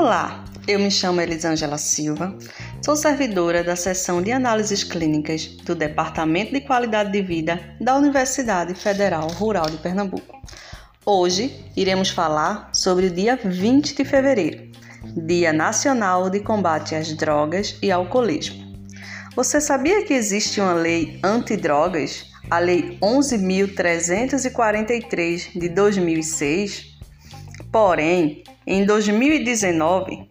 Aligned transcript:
Olá, 0.00 0.44
eu 0.66 0.78
me 0.78 0.90
chamo 0.90 1.20
Elisângela 1.20 1.76
Silva, 1.76 2.34
sou 2.82 2.96
servidora 2.96 3.62
da 3.62 3.76
seção 3.76 4.22
de 4.22 4.32
análises 4.32 4.82
clínicas 4.82 5.46
do 5.46 5.74
Departamento 5.74 6.54
de 6.54 6.62
Qualidade 6.62 7.12
de 7.12 7.20
Vida 7.20 7.60
da 7.78 7.98
Universidade 7.98 8.74
Federal 8.74 9.28
Rural 9.28 9.68
de 9.68 9.76
Pernambuco. 9.76 10.40
Hoje 11.04 11.54
iremos 11.76 12.08
falar 12.08 12.70
sobre 12.72 13.08
o 13.08 13.10
dia 13.10 13.38
20 13.44 13.94
de 13.94 14.02
fevereiro, 14.02 14.70
Dia 15.14 15.52
Nacional 15.52 16.30
de 16.30 16.40
Combate 16.40 16.94
às 16.94 17.12
Drogas 17.12 17.76
e 17.82 17.92
Alcoolismo. 17.92 18.74
Você 19.36 19.60
sabia 19.60 20.02
que 20.06 20.14
existe 20.14 20.62
uma 20.62 20.72
lei 20.72 21.20
antidrogas, 21.22 22.24
a 22.50 22.58
Lei 22.58 22.96
11.343 23.02 25.60
de 25.60 25.68
2006? 25.68 26.86
Porém, 27.70 28.42
em 28.66 28.84
2019, 28.84 30.28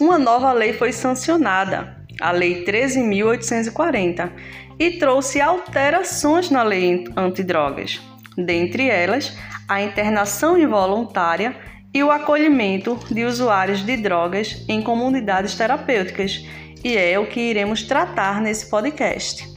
uma 0.00 0.18
nova 0.18 0.52
lei 0.52 0.72
foi 0.72 0.92
sancionada, 0.92 1.96
a 2.20 2.30
Lei 2.30 2.64
13.840, 2.64 4.30
e 4.78 4.92
trouxe 4.98 5.40
alterações 5.40 6.50
na 6.50 6.62
lei 6.62 7.04
antidrogas, 7.16 8.00
dentre 8.36 8.88
elas 8.88 9.36
a 9.68 9.82
internação 9.82 10.58
involuntária 10.58 11.56
e 11.92 12.02
o 12.02 12.10
acolhimento 12.10 12.98
de 13.10 13.24
usuários 13.24 13.84
de 13.84 13.96
drogas 13.96 14.64
em 14.68 14.80
comunidades 14.80 15.54
terapêuticas, 15.54 16.46
e 16.82 16.96
é 16.96 17.18
o 17.18 17.26
que 17.26 17.40
iremos 17.40 17.82
tratar 17.82 18.40
nesse 18.40 18.68
podcast. 18.70 19.48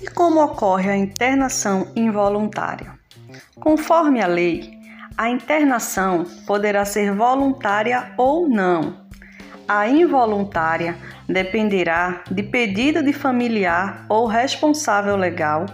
E 0.00 0.06
como 0.08 0.42
ocorre 0.42 0.90
a 0.90 0.96
internação 0.96 1.90
involuntária? 1.96 2.98
Conforme 3.58 4.22
a 4.22 4.26
lei, 4.26 4.77
a 5.18 5.28
internação 5.28 6.22
poderá 6.46 6.84
ser 6.84 7.12
voluntária 7.12 8.12
ou 8.16 8.48
não. 8.48 9.08
A 9.66 9.88
involuntária 9.88 10.96
dependerá 11.28 12.22
de 12.30 12.44
pedido 12.44 13.02
de 13.02 13.12
familiar 13.12 14.06
ou 14.08 14.28
responsável 14.28 15.16
legal, 15.16 15.66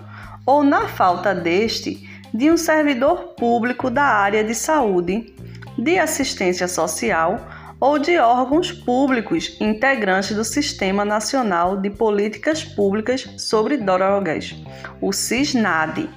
ou, 0.47 0.65
na 0.65 0.89
falta 0.89 1.35
deste, 1.35 2.09
de 2.33 2.51
um 2.51 2.57
servidor 2.57 3.35
público 3.35 3.91
da 3.91 4.05
área 4.05 4.43
de 4.43 4.55
saúde, 4.55 5.35
de 5.77 5.99
assistência 5.99 6.67
social 6.67 7.39
ou 7.79 7.99
de 7.99 8.17
órgãos 8.17 8.73
públicos 8.73 9.59
integrantes 9.61 10.35
do 10.35 10.43
Sistema 10.43 11.05
Nacional 11.05 11.77
de 11.77 11.91
Políticas 11.91 12.65
Públicas 12.65 13.29
sobre 13.37 13.77
Drogas, 13.77 14.57
o 15.03 15.13
SISNAD. 15.13 16.09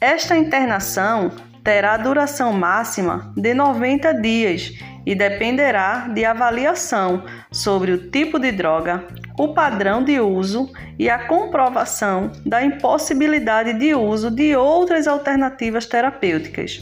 Esta 0.00 0.36
internação 0.36 1.30
terá 1.68 1.98
duração 1.98 2.50
máxima 2.50 3.30
de 3.36 3.52
90 3.52 4.14
dias 4.22 4.72
e 5.04 5.14
dependerá 5.14 6.08
de 6.08 6.24
avaliação 6.24 7.24
sobre 7.52 7.92
o 7.92 8.10
tipo 8.10 8.38
de 8.38 8.50
droga, 8.50 9.04
o 9.38 9.52
padrão 9.52 10.02
de 10.02 10.18
uso 10.18 10.72
e 10.98 11.10
a 11.10 11.26
comprovação 11.26 12.32
da 12.46 12.64
impossibilidade 12.64 13.74
de 13.74 13.94
uso 13.94 14.30
de 14.30 14.56
outras 14.56 15.06
alternativas 15.06 15.84
terapêuticas. 15.84 16.80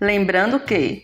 Lembrando 0.00 0.60
que 0.60 1.02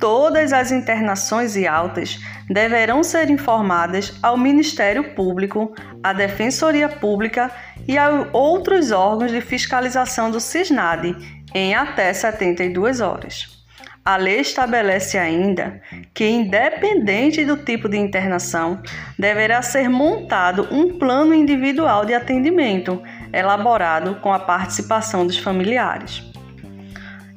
todas 0.00 0.54
as 0.54 0.72
internações 0.72 1.56
e 1.56 1.66
altas 1.66 2.18
deverão 2.48 3.02
ser 3.02 3.28
informadas 3.28 4.18
ao 4.22 4.38
Ministério 4.38 5.14
Público, 5.14 5.74
à 6.02 6.14
Defensoria 6.14 6.88
Pública 6.88 7.50
e 7.86 7.98
a 7.98 8.28
outros 8.32 8.92
órgãos 8.92 9.30
de 9.30 9.42
fiscalização 9.42 10.30
do 10.30 10.40
CISNAD 10.40 11.37
em 11.54 11.74
até 11.74 12.12
72 12.12 13.00
horas. 13.00 13.58
A 14.04 14.16
lei 14.16 14.40
estabelece 14.40 15.18
ainda 15.18 15.82
que, 16.14 16.26
independente 16.26 17.44
do 17.44 17.58
tipo 17.58 17.90
de 17.90 17.98
internação, 17.98 18.80
deverá 19.18 19.60
ser 19.60 19.88
montado 19.90 20.66
um 20.70 20.98
plano 20.98 21.34
individual 21.34 22.06
de 22.06 22.14
atendimento, 22.14 23.02
elaborado 23.32 24.14
com 24.22 24.32
a 24.32 24.38
participação 24.38 25.26
dos 25.26 25.36
familiares. 25.36 26.22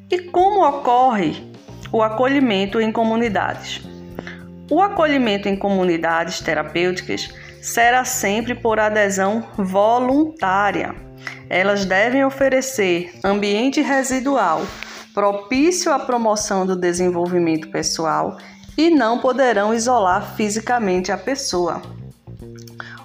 E 0.10 0.20
como 0.20 0.66
ocorre 0.66 1.52
o 1.92 2.02
acolhimento 2.02 2.80
em 2.80 2.90
comunidades? 2.90 3.82
O 4.70 4.82
acolhimento 4.82 5.50
em 5.50 5.58
comunidades 5.58 6.40
terapêuticas 6.40 7.34
será 7.62 8.04
sempre 8.04 8.56
por 8.56 8.80
adesão 8.80 9.48
voluntária 9.58 10.96
elas 11.50 11.84
devem 11.84 12.24
oferecer 12.24 13.12
ambiente 13.24 13.82
residual 13.82 14.62
propício 15.14 15.92
à 15.92 16.00
promoção 16.00 16.66
do 16.66 16.78
desenvolvimento 16.78 17.70
pessoal 17.70 18.38
e 18.78 18.90
não 18.90 19.20
poderão 19.20 19.74
isolar 19.74 20.36
fisicamente 20.38 21.12
a 21.12 21.18
pessoa. 21.18 21.82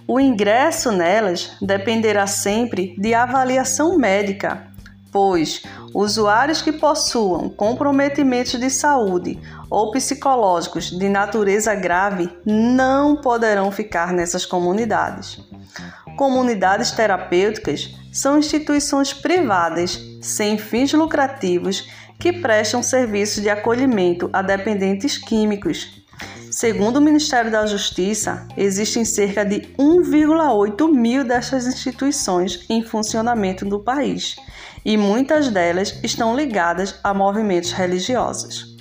O 0.07 0.21
ingresso 0.21 0.93
nelas 0.93 1.57
dependerá 1.61 2.29
sempre 2.29 2.95
de 2.97 3.13
avaliação 3.13 3.99
médica, 3.99 4.69
pois 5.17 5.63
usuários 5.95 6.61
que 6.61 6.71
possuam 6.71 7.49
comprometimentos 7.49 8.61
de 8.61 8.69
saúde 8.69 9.41
ou 9.71 9.91
psicológicos 9.91 10.91
de 10.91 11.09
natureza 11.09 11.75
grave 11.75 12.29
não 12.45 13.17
poderão 13.17 13.73
ficar 13.73 14.13
nessas 14.13 14.45
comunidades. 14.45 15.41
Comunidades 16.19 16.91
terapêuticas 16.91 17.95
são 18.13 18.37
instituições 18.37 19.15
privadas 19.15 19.99
sem 20.21 20.59
fins 20.59 20.93
lucrativos 20.93 21.89
que 22.21 22.31
prestam 22.31 22.83
serviços 22.83 23.43
de 23.43 23.49
acolhimento 23.49 24.29
a 24.35 24.43
dependentes 24.43 25.17
químicos. 25.17 26.05
Segundo 26.51 26.97
o 26.97 27.01
Ministério 27.03 27.51
da 27.51 27.67
Justiça, 27.67 28.47
existem 28.57 29.05
cerca 29.05 29.45
de 29.45 29.61
1,8 29.79 30.91
mil 30.91 31.25
dessas 31.25 31.67
instituições 31.67 32.65
em 32.71 32.83
funcionamento 32.83 33.65
no 33.65 33.81
país 33.81 34.37
e 34.85 34.97
muitas 34.97 35.51
delas 35.51 35.99
estão 36.03 36.37
ligadas 36.37 36.95
a 37.03 37.13
movimentos 37.13 37.73
religiosos. 37.73 38.77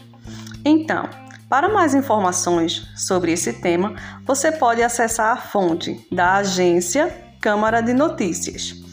Então, 0.64 1.10
para 1.50 1.68
mais 1.68 1.94
informações 1.94 2.88
sobre 2.96 3.32
esse 3.32 3.54
tema, 3.54 3.96
você 4.24 4.52
pode 4.52 4.82
acessar 4.82 5.34
a 5.34 5.42
fonte 5.42 6.08
da 6.12 6.36
agência 6.36 7.14
Câmara 7.42 7.82
de 7.82 7.94
Notícias. 7.94 8.85